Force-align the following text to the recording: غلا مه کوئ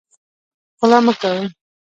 غلا 0.79 0.99
مه 1.05 1.13
کوئ 1.21 1.41